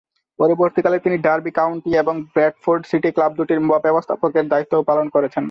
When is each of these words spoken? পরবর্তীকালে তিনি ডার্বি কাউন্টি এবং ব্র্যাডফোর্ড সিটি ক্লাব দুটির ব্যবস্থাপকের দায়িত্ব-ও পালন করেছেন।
পরবর্তীকালে 0.39 0.97
তিনি 0.99 1.17
ডার্বি 1.17 1.51
কাউন্টি 1.51 1.91
এবং 1.97 2.15
ব্র্যাডফোর্ড 2.33 2.81
সিটি 2.85 3.09
ক্লাব 3.11 3.31
দুটির 3.35 3.59
ব্যবস্থাপকের 3.85 4.45
দায়িত্ব-ও 4.47 4.87
পালন 4.89 5.05
করেছেন। 5.09 5.39